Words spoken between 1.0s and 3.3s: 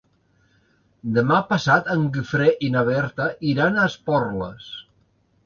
Demà passat en Guifré i na Berta